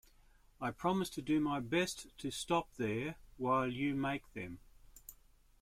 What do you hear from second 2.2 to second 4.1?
stop there while you